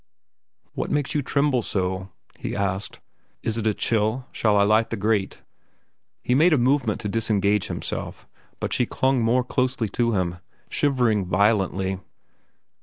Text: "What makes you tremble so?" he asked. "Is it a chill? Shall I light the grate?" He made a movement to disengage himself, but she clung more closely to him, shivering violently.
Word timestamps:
"What 0.73 0.89
makes 0.89 1.13
you 1.13 1.21
tremble 1.21 1.61
so?" 1.61 2.09
he 2.35 2.55
asked. 2.55 2.99
"Is 3.43 3.59
it 3.59 3.67
a 3.67 3.73
chill? 3.75 4.25
Shall 4.31 4.57
I 4.57 4.63
light 4.63 4.89
the 4.89 4.97
grate?" 4.97 5.43
He 6.23 6.33
made 6.33 6.53
a 6.53 6.57
movement 6.57 6.99
to 7.01 7.07
disengage 7.07 7.67
himself, 7.67 8.27
but 8.59 8.73
she 8.73 8.87
clung 8.87 9.21
more 9.23 9.43
closely 9.43 9.89
to 9.89 10.13
him, 10.13 10.37
shivering 10.71 11.25
violently. 11.27 11.99